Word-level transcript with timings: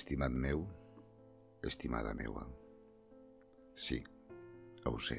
Estimat 0.00 0.32
meu, 0.32 0.62
estimada 1.68 2.14
meua. 2.16 2.46
Sí, 3.76 3.98
ho 4.86 4.98
sé. 4.98 5.18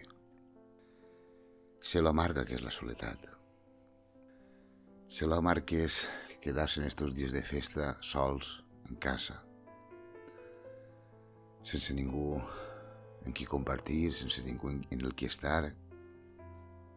Sé 1.90 2.02
lo 2.02 2.10
amarga 2.10 2.42
que 2.50 2.56
és 2.58 2.64
la 2.66 2.72
soledat. 2.74 3.28
Sé 5.08 5.28
lo 5.30 5.38
que 5.70 5.84
és 5.86 5.98
quedar-se 6.42 6.82
en 6.82 6.88
estos 6.88 7.14
dies 7.14 7.32
de 7.32 7.44
festa 7.44 7.92
sols 8.02 8.64
en 8.90 8.96
casa, 8.96 9.36
sense 11.62 11.94
ningú 11.94 12.42
en 13.24 13.34
qui 13.34 13.46
compartir, 13.46 14.12
sense 14.14 14.42
ningú 14.42 14.70
en 14.70 14.86
el 14.90 15.14
qui 15.14 15.28
estar. 15.28 15.76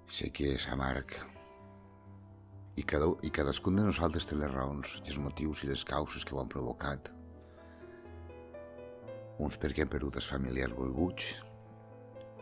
Sé 0.07 0.31
que 0.31 0.55
és 0.55 0.67
amarg. 0.69 1.19
I, 2.77 2.83
cada, 2.83 3.13
I 3.21 3.31
cadascun 3.31 3.77
de 3.77 3.85
nosaltres 3.85 4.25
té 4.25 4.41
les 4.41 4.51
raons 4.55 4.97
i 5.05 5.11
els 5.11 5.21
motius 5.21 5.63
i 5.65 5.69
les 5.69 5.85
causes 5.85 6.25
que 6.25 6.35
ho 6.35 6.41
han 6.41 6.49
provocat. 6.49 7.13
Uns 9.43 9.59
perquè 9.59 9.83
han 9.83 9.91
perdut 9.91 10.21
els 10.21 10.31
familiars 10.31 10.77
volguts, 10.79 11.33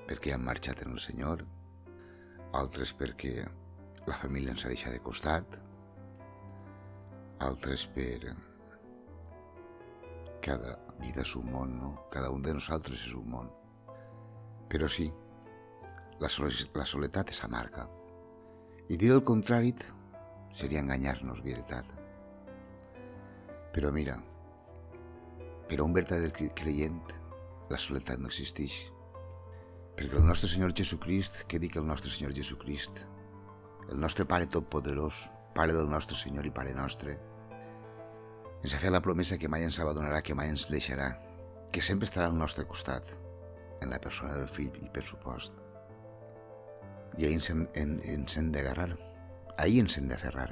perquè 0.09 0.35
han 0.35 0.45
marxat 0.45 0.83
en 0.85 0.93
el 0.93 1.01
Senyor, 1.01 1.45
altres 2.59 2.93
perquè 2.93 3.47
la 4.07 4.19
família 4.21 4.53
ens 4.53 4.67
ha 4.67 4.73
deixat 4.73 4.97
de 4.97 5.03
costat, 5.05 5.59
altres 7.41 7.87
per... 7.97 8.35
Cada 10.43 10.75
vida 10.99 11.23
és 11.23 11.33
un 11.39 11.47
món, 11.55 11.77
no? 11.79 11.91
Cada 12.11 12.31
un 12.35 12.43
de 12.43 12.55
nosaltres 12.57 13.05
és 13.07 13.15
un 13.15 13.29
món. 13.31 13.51
Però 14.71 14.89
sí, 14.91 15.07
la, 16.19 16.29
sol 16.29 16.51
la 16.75 16.87
soledat 16.89 17.31
és 17.31 17.39
amarga. 17.47 17.87
I 18.91 18.99
dir 18.99 19.13
el 19.15 19.23
contrari 19.23 19.71
seria 20.53 20.83
enganyar-nos, 20.83 21.41
veritat. 21.47 21.87
Però 23.73 23.93
mira, 23.95 24.19
per 25.73 25.81
a 25.81 25.85
un 25.85 25.95
verdader 25.97 26.29
creient, 26.53 26.99
la 27.73 27.79
soledat 27.81 28.21
no 28.21 28.29
existeix. 28.29 28.75
Perquè 29.97 30.19
el 30.19 30.27
nostre 30.29 30.51
Senyor 30.53 30.75
Jesucrist, 30.77 31.47
què 31.49 31.57
dic 31.63 31.79
el 31.81 31.87
nostre 31.89 32.11
Senyor 32.13 32.35
Jesucrist? 32.37 32.99
El 33.89 33.97
nostre 34.03 34.27
Pare 34.29 34.51
Totpoderós, 34.53 35.23
Pare 35.57 35.73
del 35.73 35.89
nostre 35.89 36.19
Senyor 36.19 36.45
i 36.45 36.53
Pare 36.53 36.75
nostre, 36.77 37.15
ens 38.61 38.75
ha 38.77 38.83
fet 38.83 38.93
la 38.93 39.01
promesa 39.01 39.39
que 39.41 39.49
mai 39.49 39.65
ens 39.65 39.81
abandonarà, 39.81 40.21
que 40.21 40.37
mai 40.37 40.53
ens 40.53 40.67
deixarà, 40.69 41.09
que 41.73 41.81
sempre 41.81 42.05
estarà 42.05 42.29
al 42.29 42.37
nostre 42.37 42.67
costat, 42.69 43.17
en 43.81 43.97
la 43.97 44.01
persona 44.05 44.37
del 44.37 44.53
fill 44.53 44.77
i 44.85 44.93
per 44.93 45.07
supost. 45.09 45.57
I 47.17 47.31
ahir 47.31 47.39
ens 47.39 47.49
hem, 47.49 47.65
en, 47.81 47.97
ens 48.13 48.37
hem 48.37 48.53
d'agarrar, 48.53 48.91
ahir 49.57 49.81
ens 49.87 49.97
hem 49.97 50.13
d'aferrar. 50.13 50.51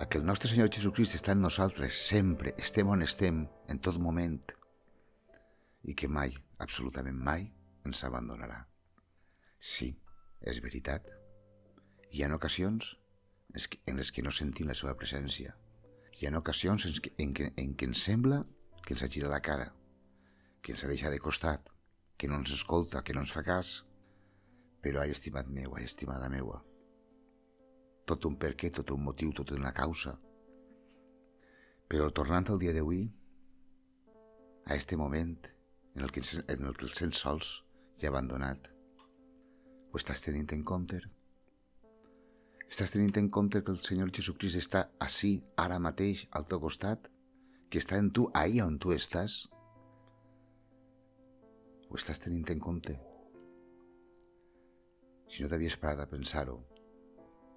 A 0.00 0.06
que 0.08 0.16
el 0.16 0.24
nostre 0.24 0.48
Senyor 0.48 0.70
Jesucrist 0.72 1.18
està 1.18 1.34
en 1.36 1.42
nosaltres 1.44 1.98
sempre, 2.08 2.54
estem 2.56 2.88
on 2.88 3.04
estem, 3.04 3.42
en 3.68 3.80
tot 3.84 3.98
moment, 4.00 4.38
i 5.84 5.92
que 5.92 6.08
mai, 6.08 6.32
absolutament 6.64 7.18
mai, 7.26 7.44
ens 7.84 8.00
abandonarà. 8.08 8.62
Sí, 9.60 9.90
és 10.40 10.62
veritat. 10.64 11.10
Hi 12.16 12.24
ha 12.24 12.30
ocasions 12.32 12.94
en 13.92 14.00
les 14.00 14.08
que 14.08 14.24
no 14.24 14.32
sentim 14.32 14.72
la 14.72 14.78
seva 14.80 14.96
presència, 14.96 15.52
hi 16.16 16.24
ha 16.24 16.32
ocasions 16.38 16.88
en 16.88 16.96
què, 16.96 17.12
en, 17.20 17.36
què, 17.36 17.50
en 17.60 17.76
què 17.76 17.90
ens 17.90 18.06
sembla 18.08 18.40
que 18.80 18.96
ens 18.96 19.04
ha 19.04 19.12
girat 19.12 19.36
la 19.36 19.44
cara, 19.44 19.68
que 20.64 20.72
ens 20.72 20.86
ha 20.86 20.88
deixat 20.88 21.12
de 21.12 21.20
costat, 21.20 21.68
que 22.16 22.32
no 22.32 22.40
ens 22.40 22.56
escolta, 22.56 23.04
que 23.04 23.12
no 23.12 23.20
ens 23.26 23.36
fa 23.36 23.44
cas. 23.44 23.82
Però, 24.80 25.04
ai, 25.04 25.12
estimat 25.12 25.52
meu, 25.52 25.76
ai, 25.76 25.84
estimada 25.84 26.32
meua, 26.32 26.62
tot 28.10 28.26
un 28.26 28.36
perquè, 28.42 28.72
tot 28.74 28.90
un 28.94 29.06
motiu, 29.06 29.32
tot 29.36 29.54
una 29.54 29.72
causa. 29.76 30.16
Però 31.90 32.10
tornant 32.14 32.50
al 32.50 32.60
dia 32.62 32.74
d'avui, 32.74 33.06
a 34.70 34.76
este 34.76 34.96
moment 34.96 35.38
en 35.94 36.02
el 36.02 36.12
que, 36.12 36.22
en 36.46 36.66
el 36.66 36.76
que 36.76 36.86
el 36.86 36.92
sents 36.94 37.22
sols 37.24 37.48
i 38.02 38.06
abandonat, 38.06 38.70
ho 39.90 39.98
estàs 39.98 40.22
tenint 40.22 40.52
en 40.54 40.62
compte? 40.62 41.00
Estàs 42.70 42.94
tenint 42.94 43.16
en 43.18 43.30
compte 43.34 43.64
que 43.66 43.74
el 43.74 43.80
Senyor 43.82 44.12
Jesucrist 44.14 44.60
està 44.60 44.84
així, 45.02 45.32
ara 45.58 45.80
mateix, 45.82 46.28
al 46.30 46.46
teu 46.46 46.62
costat? 46.62 47.08
Que 47.70 47.82
està 47.82 47.98
en 47.98 48.12
tu, 48.14 48.28
ahí 48.34 48.60
on 48.62 48.78
tu 48.78 48.94
estàs? 48.94 49.40
Ho 51.90 51.98
estàs 51.98 52.22
tenint 52.22 52.46
en 52.54 52.62
compte? 52.62 52.94
Si 55.26 55.42
no 55.42 55.50
t'havies 55.50 55.78
parat 55.82 56.04
a 56.04 56.10
pensar-ho, 56.10 56.60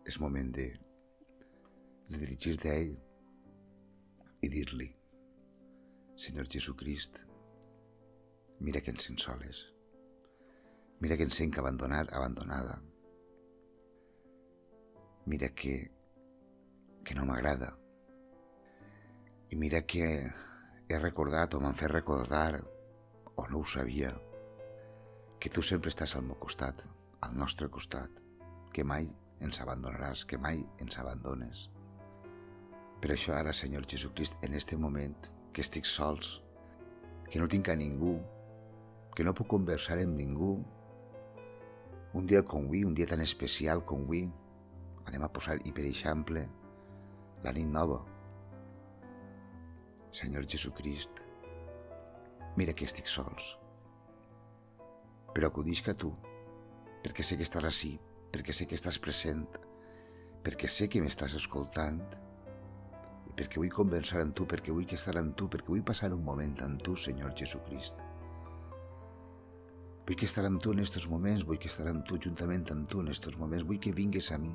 és 0.06 0.20
moment 0.20 0.50
de, 0.56 0.68
de 2.10 2.20
dirigir-te 2.20 2.72
a 2.72 2.80
ell 2.82 2.98
i 4.44 4.50
dir-li 4.52 4.90
Senyor 6.16 6.46
Jesucrist, 6.46 7.24
mira 8.62 8.82
que 8.84 8.92
ens 8.94 9.08
sent 9.08 9.18
soles, 9.20 9.64
mira 11.02 11.18
que 11.18 11.26
ens 11.26 11.40
sent 11.40 11.56
abandonat, 11.58 12.12
abandonada, 12.14 12.76
mira 15.26 15.50
que, 15.58 15.74
que 17.04 17.18
no 17.18 17.26
m'agrada. 17.26 17.72
I 19.50 19.58
mira 19.58 19.82
que 19.90 20.06
he 20.88 21.00
recordat 21.00 21.58
o 21.58 21.64
m'han 21.64 21.80
fet 21.80 21.92
recordar, 21.92 22.62
o 23.36 23.48
no 23.50 23.64
ho 23.64 23.66
sabia, 23.66 24.14
que 25.42 25.50
tu 25.50 25.66
sempre 25.66 25.90
estàs 25.90 26.14
al 26.16 26.24
meu 26.30 26.38
costat, 26.40 26.86
al 27.26 27.36
nostre 27.36 27.68
costat, 27.74 28.22
que 28.72 28.86
mai 28.86 29.10
ens 29.44 29.60
abandonaràs, 29.62 30.24
que 30.26 30.40
mai 30.40 30.64
ens 30.82 30.98
abandones. 31.02 31.68
Per 33.04 33.12
això 33.12 33.36
ara, 33.36 33.52
Senyor 33.54 33.86
Jesucrist, 33.90 34.38
en 34.48 34.56
este 34.56 34.78
moment, 34.80 35.28
que 35.54 35.62
estic 35.62 35.86
sols, 35.86 36.38
que 37.30 37.42
no 37.42 37.50
tinc 37.52 37.68
a 37.70 37.76
ningú, 37.76 38.16
que 39.14 39.26
no 39.28 39.36
puc 39.36 39.50
conversar 39.52 40.00
amb 40.02 40.16
ningú, 40.18 40.56
un 42.14 42.30
dia 42.30 42.44
com 42.46 42.70
avui, 42.70 42.86
un 42.86 42.96
dia 42.96 43.10
tan 43.10 43.22
especial 43.22 43.84
com 43.90 44.06
avui, 44.06 44.24
anem 45.10 45.26
a 45.26 45.32
posar, 45.34 45.60
i 45.68 45.74
per 45.76 45.84
exemple, 45.90 46.46
la 47.44 47.52
nit 47.52 47.68
nova. 47.68 48.00
Senyor 50.14 50.46
Jesucrist, 50.48 51.24
mira 52.56 52.74
que 52.78 52.86
estic 52.86 53.10
sols. 53.10 53.58
Però 55.34 55.50
acudisc 55.50 55.90
a 55.90 55.98
tu, 55.98 56.14
perquè 57.04 57.26
sé 57.26 57.36
que 57.36 57.48
estàs 57.48 57.66
així, 57.68 57.96
perquè 58.34 58.56
sé 58.56 58.68
que 58.68 58.76
estàs 58.80 58.98
present, 59.00 59.46
perquè 60.44 60.68
sé 60.68 60.90
que 60.90 61.02
m'estàs 61.04 61.38
escoltant, 61.40 62.02
i 63.30 63.36
perquè 63.38 63.62
vull 63.62 63.72
conversar 63.74 64.24
amb 64.24 64.36
tu, 64.36 64.50
perquè 64.50 64.74
vull 64.74 64.90
estar 64.98 65.16
amb 65.22 65.38
tu, 65.38 65.48
perquè 65.48 65.70
vull 65.70 65.86
passar 65.86 66.12
un 66.18 66.26
moment 66.26 66.58
amb 66.66 66.82
tu, 66.84 66.98
Senyor 66.98 67.38
Jesucrist. 67.38 68.02
Vull 70.04 70.20
que 70.20 70.28
estar 70.28 70.44
amb 70.50 70.60
tu 70.60 70.74
en 70.76 70.84
estos 70.84 71.08
moments, 71.08 71.46
vull 71.48 71.62
que 71.62 71.72
estar 71.72 71.88
amb 71.88 72.04
tu 72.10 72.20
juntament 72.20 72.68
amb 72.74 72.90
tu 72.92 73.00
en 73.00 73.14
estos 73.14 73.38
moments, 73.40 73.64
vull 73.70 73.80
que 73.80 73.96
vingues 73.96 74.34
a 74.36 74.42
mi, 74.42 74.52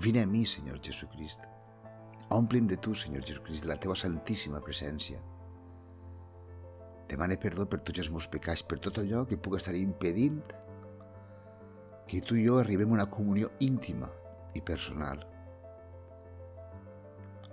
Vine 0.00 0.22
a 0.22 0.26
mi, 0.26 0.46
Senyor 0.46 0.80
Jesucrist. 0.80 1.40
Ompli'm 2.30 2.66
de 2.66 2.76
tu, 2.76 2.94
Senyor 2.94 3.24
Jesucrist, 3.26 3.66
de 3.66 3.68
la 3.68 3.76
teva 3.76 3.96
santíssima 3.98 4.60
presència. 4.64 5.18
Demane 7.10 7.36
perdó 7.42 7.66
per 7.68 7.82
tots 7.82 8.00
els 8.00 8.08
meus 8.14 8.28
pecats, 8.30 8.62
per 8.62 8.78
tot 8.80 9.02
allò 9.02 9.26
que 9.28 9.36
puc 9.36 9.58
estar 9.58 9.74
impedint 9.76 10.38
que 12.10 12.18
tu 12.26 12.34
i 12.34 12.42
jo 12.42 12.56
arribem 12.58 12.90
a 12.90 12.96
una 12.98 13.06
comunió 13.06 13.52
íntima 13.62 14.08
i 14.58 14.60
personal. 14.66 15.20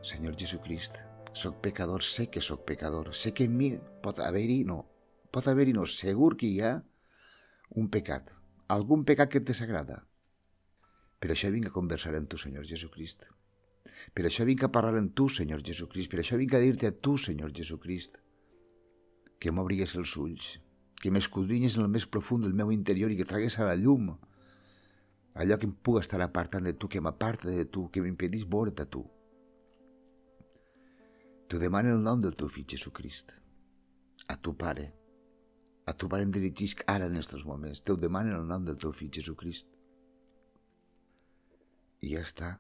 Senyor 0.02 0.34
Jesucrist, 0.40 0.98
sóc 1.38 1.60
pecador, 1.62 2.02
sé 2.02 2.26
que 2.34 2.42
sóc 2.42 2.64
pecador, 2.66 3.14
sé 3.14 3.36
que 3.38 3.46
en 3.46 3.54
mi 3.54 3.76
pot 4.02 4.18
haver-hi, 4.18 4.64
no, 4.66 4.80
pot 5.30 5.46
haver-hi, 5.46 5.78
no, 5.78 5.86
segur 5.86 6.34
que 6.42 6.50
hi 6.50 6.62
ha 6.66 6.74
un 7.78 7.92
pecat, 7.94 8.34
algun 8.74 9.06
pecat 9.06 9.30
que 9.30 9.44
et 9.44 9.46
desagrada, 9.46 10.02
per 11.22 11.30
això 11.34 11.54
vinc 11.54 11.70
a 11.70 11.76
conversar 11.76 12.16
amb 12.18 12.30
tu, 12.30 12.42
Senyor 12.42 12.66
Jesucrist. 12.66 13.28
Per 14.18 14.26
això 14.26 14.46
vinc 14.46 14.66
a 14.66 14.72
parlar 14.74 14.98
amb 14.98 15.14
tu, 15.14 15.28
Senyor 15.30 15.62
Jesucrist. 15.66 16.10
Per 16.12 16.20
això 16.22 16.38
vinc 16.38 16.54
a 16.54 16.62
dir-te 16.62 16.90
a 16.90 16.94
tu, 16.94 17.14
Senyor 17.18 17.54
Jesucrist, 17.54 18.18
que 19.38 19.54
m'obrigues 19.54 19.94
els 19.98 20.18
ulls, 20.18 20.56
que 20.98 21.14
m'escudrinyes 21.14 21.78
en 21.78 21.86
el 21.86 21.94
més 21.94 22.10
profund 22.10 22.46
del 22.46 22.58
meu 22.58 22.74
interior 22.74 23.14
i 23.14 23.18
que 23.18 23.30
tragues 23.30 23.58
a 23.58 23.70
la 23.70 23.78
llum 23.78 24.16
allò 25.38 25.58
que 25.58 25.68
em 25.70 25.74
puga 25.74 26.02
estar 26.02 26.20
apartant 26.22 26.66
de 26.66 26.74
tu, 26.74 26.90
que 26.90 27.02
m'aparta 27.02 27.50
de 27.50 27.66
tu, 27.66 27.88
que 27.92 28.02
m'impedís 28.02 28.46
veure't 28.50 28.82
a 28.82 28.86
tu. 28.86 29.04
T'ho 31.48 31.60
demano 31.62 31.94
el 31.96 32.04
nom 32.04 32.20
del 32.20 32.36
teu 32.36 32.50
fill 32.52 32.68
Jesucrist, 32.68 33.32
a 34.28 34.36
tu 34.36 34.56
pare, 34.58 34.90
a 35.88 35.94
tu 35.94 36.10
pare 36.12 36.26
em 36.28 36.32
dirigisc 36.36 36.84
ara 36.92 37.08
en 37.08 37.16
aquests 37.16 37.46
moments, 37.48 37.82
t'ho 37.82 37.96
demano 37.96 38.36
el 38.36 38.48
nom 38.50 38.66
del 38.68 38.80
teu 38.82 38.92
fill 38.92 39.14
Jesucrist 39.14 39.70
i 42.02 42.14
ja 42.14 42.24
està. 42.26 42.52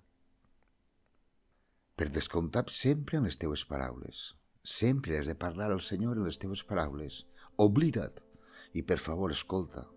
Per 1.97 2.09
descomptat 2.13 2.71
sempre 2.73 3.17
en 3.17 3.25
les 3.25 3.37
teves 3.41 3.65
paraules. 3.65 4.31
Sempre 4.67 5.17
has 5.17 5.29
de 5.29 5.35
parlar 5.39 5.71
al 5.71 5.81
Senyor 5.81 6.17
en 6.17 6.27
les 6.27 6.37
teves 6.41 6.63
paraules. 6.67 7.23
Oblida't 7.57 8.21
i 8.77 8.83
per 8.85 8.99
favor 9.01 9.33
escolta. 9.33 9.87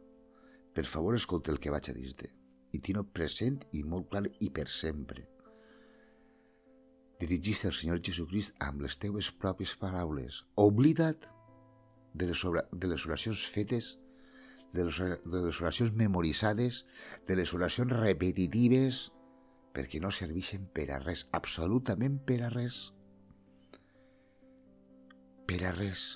Per 0.73 0.87
favor 0.89 1.17
escolta 1.19 1.53
el 1.53 1.61
que 1.61 1.73
vaig 1.75 1.91
a 1.91 1.97
dir-te. 1.97 2.31
I 2.73 2.79
t'ho 2.79 3.03
present 3.17 3.59
i 3.75 3.83
molt 3.83 4.11
clar 4.13 4.27
i 4.39 4.51
per 4.51 4.69
sempre. 4.69 5.27
dirigis 7.21 7.67
al 7.69 7.75
Senyor 7.77 7.99
Jesucrist 8.01 8.55
amb 8.65 8.81
les 8.81 8.97
teues 8.97 9.27
pròpies 9.43 9.75
paraules. 9.77 10.39
Oblida't 10.57 11.27
de 12.15 12.29
les, 12.31 12.45
de 12.73 12.89
les 12.89 13.05
oracions 13.07 13.43
fetes, 13.45 13.99
de 14.73 14.87
les, 14.87 15.01
de 15.27 15.43
les 15.47 15.61
oracions 15.61 15.93
memoritzades, 15.93 16.85
de 17.29 17.37
les 17.37 17.53
oracions 17.55 17.93
repetitives, 17.93 19.11
perquè 19.77 20.01
no 20.03 20.11
serveixen 20.15 20.67
per 20.75 20.89
a 20.95 20.99
res, 21.03 21.27
absolutament 21.37 22.19
per 22.27 22.41
a 22.47 22.51
res. 22.55 22.81
Per 25.47 25.61
a 25.67 25.75
res. 25.77 26.15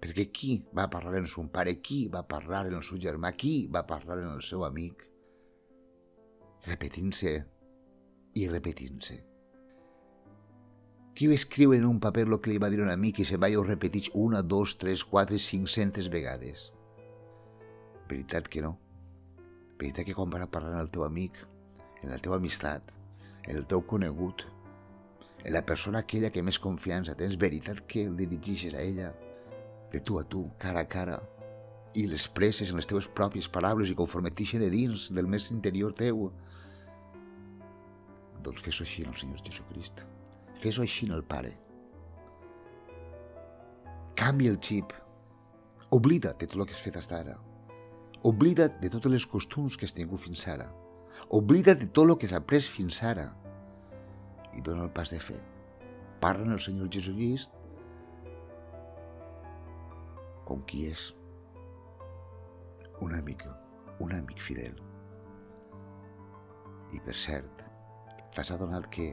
Perquè 0.00 0.26
qui 0.32 0.50
va 0.76 0.88
parlar 0.92 1.22
en 1.22 1.28
son 1.30 1.48
pare? 1.52 1.78
Qui 1.80 2.06
va 2.12 2.22
parlar 2.28 2.66
en 2.68 2.76
el 2.78 2.84
seu 2.84 3.00
germà? 3.00 3.32
Qui 3.32 3.66
va 3.72 3.86
parlar 3.88 4.18
en 4.22 4.28
el 4.34 4.42
seu 4.44 4.64
amic? 4.66 5.06
Repetint-se 6.66 7.32
i 8.36 8.46
repetint-se. 8.50 9.16
Qui 11.16 11.28
va 11.30 11.36
escriure 11.38 11.78
en 11.80 11.86
un 11.88 12.00
paper 12.02 12.26
el 12.26 12.36
que 12.44 12.50
li 12.52 12.58
va 12.60 12.68
dir 12.68 12.82
un 12.84 12.92
amic 12.92 13.22
i 13.22 13.24
se 13.24 13.38
va 13.40 13.48
ho 13.48 13.62
repeteix 13.64 14.10
una, 14.12 14.42
dos, 14.42 14.76
tres, 14.76 15.04
quatre, 15.04 15.38
cinc-centes 15.40 16.10
vegades? 16.12 16.66
Veritat 18.10 18.50
que 18.52 18.60
no. 18.60 18.74
Veritat 19.80 20.04
que 20.04 20.16
quan 20.18 20.28
va 20.32 20.44
parlar 20.44 20.74
amb 20.74 20.82
el 20.84 20.92
teu 20.92 21.06
amic, 21.06 21.40
en 22.02 22.12
la 22.12 22.20
teva 22.20 22.36
amistat, 22.36 22.92
en 23.46 23.56
el 23.56 23.64
teu 23.70 23.80
conegut, 23.88 24.44
en 25.42 25.54
la 25.54 25.64
persona 25.64 26.02
aquella 26.04 26.28
que 26.34 26.44
més 26.44 26.60
confiança 26.60 27.16
tens, 27.16 27.38
veritat 27.40 27.80
que 27.88 28.04
el 28.10 28.16
dirigixes 28.18 28.76
a 28.76 28.84
ella, 28.84 29.14
de 29.92 30.00
tu 30.00 30.18
a 30.18 30.24
tu, 30.24 30.46
cara 30.58 30.82
a 30.82 30.88
cara, 30.90 31.20
i 31.96 32.04
l'expresses 32.10 32.70
en 32.70 32.76
les 32.76 32.88
teves 32.88 33.08
pròpies 33.08 33.48
paraules 33.48 33.90
i 33.90 33.96
conforme 33.96 34.30
t'ixen 34.30 34.60
de 34.60 34.68
dins, 34.72 35.08
del 35.16 35.28
més 35.30 35.48
interior 35.54 35.94
teu, 35.96 36.28
doncs 38.44 38.62
fes-ho 38.62 38.84
així 38.84 39.04
en 39.04 39.14
el 39.14 39.18
Senyor 39.18 39.40
Jesucrist. 39.46 40.04
Fes-ho 40.60 40.84
així 40.84 41.08
en 41.08 41.16
el 41.16 41.24
Pare. 41.24 41.54
Canvia 44.16 44.52
el 44.52 44.60
xip. 44.62 44.92
Oblida't 45.96 46.38
de 46.40 46.48
tot 46.50 46.60
el 46.60 46.68
que 46.68 46.76
has 46.76 46.84
fet 46.84 46.96
fins 46.98 47.10
ara. 47.16 47.36
Oblida't 48.26 48.78
de 48.82 48.90
totes 48.92 49.12
les 49.12 49.26
costums 49.32 49.76
que 49.76 49.88
has 49.88 49.94
tingut 49.96 50.22
fins 50.22 50.46
ara. 50.52 50.68
Oblida't 51.40 51.80
de 51.80 51.88
tot 51.88 52.08
el 52.08 52.16
que 52.20 52.28
has 52.28 52.36
après 52.36 52.64
fins 52.76 53.02
ara. 53.02 53.30
I 54.56 54.62
dona 54.64 54.86
el 54.86 54.92
pas 54.92 55.12
de 55.12 55.20
fer. 55.20 55.40
Parla 56.20 56.46
en 56.46 56.56
el 56.56 56.62
Senyor 56.64 56.92
Jesucrist 56.92 57.55
com 60.46 60.62
qui 60.62 60.86
és 60.88 61.10
un 63.04 63.14
amic, 63.14 63.44
un 64.00 64.14
amic 64.16 64.40
fidel. 64.40 64.76
I 66.94 67.02
per 67.04 67.14
cert, 67.18 67.64
t'has 68.32 68.52
adonat 68.54 68.86
que 68.92 69.10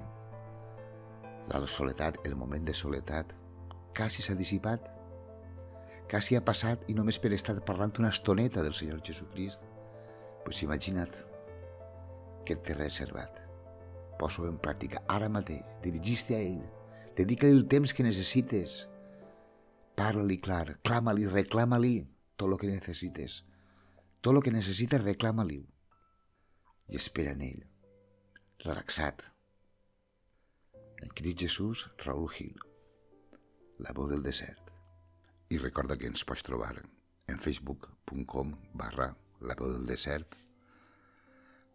la 1.52 1.60
soledat, 1.68 2.20
el 2.24 2.36
moment 2.36 2.64
de 2.66 2.74
soledat, 2.74 3.34
quasi 3.98 4.24
s'ha 4.24 4.38
dissipat, 4.40 4.88
quasi 6.10 6.38
ha 6.38 6.46
passat 6.46 6.86
i 6.88 6.96
només 6.96 7.20
per 7.20 7.34
estar 7.36 7.56
parlant 7.66 7.94
una 8.00 8.14
estoneta 8.14 8.64
del 8.64 8.76
Senyor 8.78 9.02
Jesucrist, 9.04 9.66
pues 10.46 10.62
imagina't 10.64 11.24
que 12.46 12.56
té 12.56 12.76
reservat. 12.78 13.42
Poso 14.20 14.46
en 14.48 14.60
pràctica 14.62 15.02
ara 15.10 15.30
mateix, 15.32 15.66
dirigis-te 15.84 16.38
a 16.38 16.42
ell, 16.44 16.64
dedica-li 17.18 17.58
el 17.58 17.68
temps 17.68 17.94
que 17.94 18.06
necessites, 18.06 18.84
parla-li 19.98 20.38
clar, 20.42 20.78
clama-li, 20.86 21.28
reclama-li 21.30 21.96
tot 22.38 22.50
el 22.50 22.58
que 22.62 22.72
necessites. 22.72 23.44
Tot 24.24 24.34
el 24.36 24.42
que 24.46 24.56
necessites, 24.56 25.04
reclama-li. 25.04 25.62
I 26.92 26.94
espera 27.00 27.32
en 27.36 27.42
ell, 27.46 27.64
relaxat, 28.66 29.18
en 31.04 31.10
Crist 31.18 31.40
Jesús, 31.40 31.78
Raúl 32.06 32.30
Gil, 32.32 32.60
La 33.84 33.92
veu 33.92 34.08
del 34.08 34.24
desert. 34.24 34.72
I 35.50 35.58
recorda 35.60 35.98
que 36.00 36.08
ens 36.08 36.24
pots 36.24 36.44
trobar 36.48 36.80
en 37.28 37.40
facebook.com 37.44 38.56
barra 38.80 39.18
La 39.42 39.56
veu 39.60 39.74
del 39.74 39.86
desert 39.90 40.36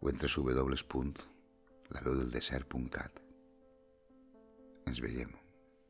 o 0.01 0.09
entre 0.09 0.27
www.laveudeldesert.cat. 0.31 3.21
Ens 4.89 5.01
veiem. 5.05 5.29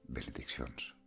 Benediccions. 0.09 0.98